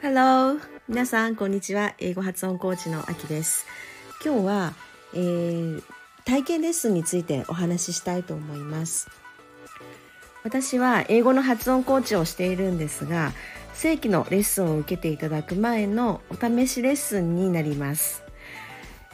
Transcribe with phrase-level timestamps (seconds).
[0.00, 0.58] Hello!
[0.88, 1.94] 皆さん、こんにちは。
[1.98, 3.66] 英語発音コーチのあきです。
[4.24, 4.72] 今日は、
[5.12, 5.82] えー、
[6.24, 9.10] 体験レッスンについてお話ししたいと思います。
[10.44, 13.32] 私は英語の発音コーチをしているんですが、
[13.74, 18.22] 正規のレッスンを受けていただく前のお試しレッスンになります。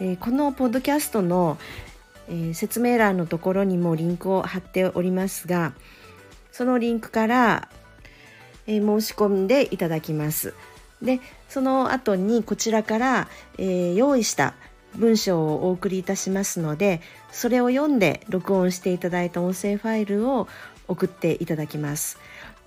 [0.00, 1.56] えー、このポッドキャストの、
[2.28, 5.74] えー、説明欄のところにもリンクを貼っておりますが、
[6.50, 7.68] そのリンクから、
[8.66, 10.54] えー、申し込んでいただきます。
[11.02, 13.28] でその後にこちらから、
[13.58, 14.54] えー、用意した
[14.94, 17.00] 文章をお送りいたしますので
[17.32, 20.48] それを読んで録音していただいた音声ファイルを
[20.86, 22.18] 送っていただきます。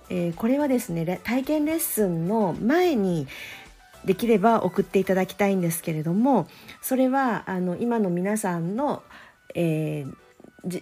[0.08, 3.26] えー、これはですね体験レッスンの前に
[4.04, 6.46] できれば送っていただきたいんですけれども
[6.80, 9.02] それはあの今の皆さんの、
[9.56, 10.26] えー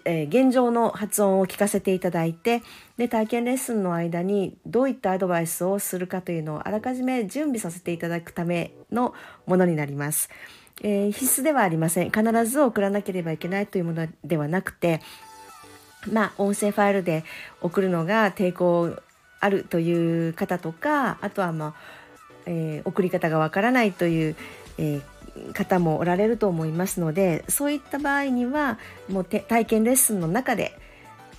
[0.06, 2.62] え、現状の発音を聞かせていただいて
[2.96, 9.12] で体験レッスンの間にどういったアドバイスをするかというのをあらかじめ準備させていただくための
[9.46, 10.30] ものになります。
[10.82, 15.00] えー、必須ではありません必ず送らなければいけないというものではなくて
[16.10, 17.22] まあ音声ファイルで
[17.60, 18.90] 送るのが抵抗
[19.38, 21.74] あるという方とかあとはまあ、
[22.46, 24.36] えー、送り方がわからないという、
[24.78, 25.02] えー、
[25.52, 30.78] 方もおられると思いますのでそういった場合にはもう体験レッスンの中で、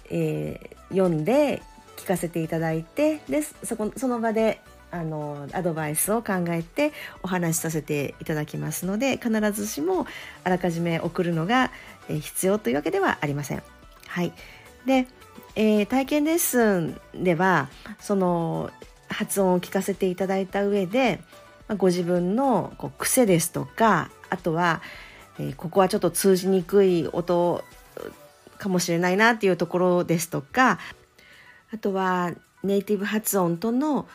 [0.09, 1.61] えー、読んで
[1.97, 10.07] 聞かせていただいてでそこその場であのアドバイスを考えてお話しさせていただきますので必ずしも
[10.43, 11.71] あらかじめ送るのが
[12.07, 13.63] 必要というわけではありません。
[14.07, 14.31] はい、
[14.85, 15.07] で、
[15.55, 18.71] えー、体験レッスンではその
[19.09, 21.19] 発音を聞かせていただいた上で
[21.77, 24.81] ご自分のこう癖ですとかあとは、
[25.39, 27.63] えー、ここはちょっと通じにくい音
[28.58, 30.80] かもしれないなっていうところですとか
[31.73, 32.31] あとは
[32.63, 34.08] ネイティブ発音との、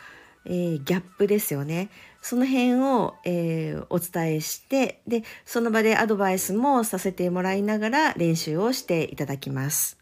[0.45, 1.89] えー、ギャップですよね
[2.21, 9.97] その辺を、えー、お伝えしてでその場でアドバイスもさせてもらいながら練習をしていただきます。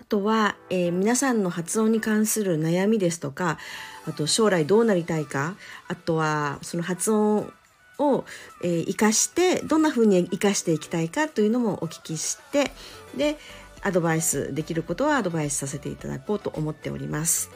[0.00, 3.58] あとは、えー、皆さんの発音に関する悩みですとか
[4.06, 5.56] あと将来どうなりたいか
[5.88, 7.52] あとはその発音
[7.98, 8.24] を、
[8.62, 12.70] えー、生かしてどんな風に生かしていきたいかというのもお聞きして
[13.16, 13.36] で
[13.82, 17.50] アドバイスできることはアドバイスさせていただこうと思っております。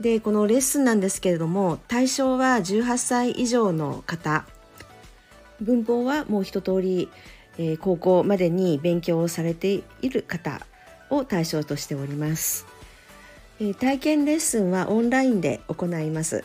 [0.00, 4.44] でこのレッスンなんですけれども対象は18歳以上の方
[5.60, 7.08] 文法はもう一通り、
[7.58, 10.60] えー、高校までに勉強をされている方
[11.08, 12.75] を対象としております。
[13.60, 16.44] え体験レッスンはオンラインで行います。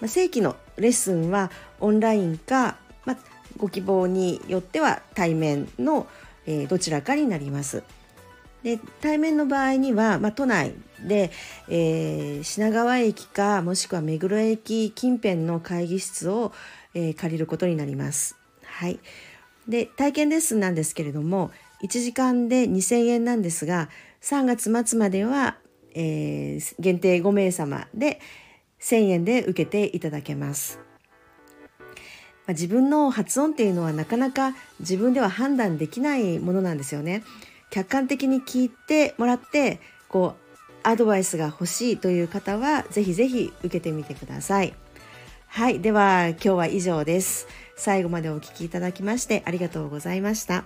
[0.00, 3.16] ま正規のレッスンはオンラインか、ま
[3.56, 6.06] ご希望によっては対面の、
[6.46, 7.84] えどちらかになります。
[8.62, 11.30] で対面の場合には、ま都内で、
[11.68, 16.52] えー、品川駅かもしくは目黒駅近辺の会議室を、
[16.94, 18.36] えー、借りることになります。
[18.64, 18.98] はい、
[19.68, 21.50] で体験レッスンなんですけれども
[21.84, 23.88] 1時間で2000円なんですが
[24.22, 25.56] 3月末までは、
[25.94, 28.20] えー、限定5名様で
[28.80, 30.78] 1000円で受けていただけます。
[32.46, 37.22] まあ、自分の発音っていうのはなかなか自分では判断できないものなんですよね。
[37.70, 40.42] 客観的に聞いてもらってこう
[40.82, 44.74] アドバイスが欲しいという方はぜひぜひ受けてみてください。
[45.46, 47.46] はい、では今日は以上です。
[47.76, 50.64] 最後までお聴きいただきましてありがとうございました。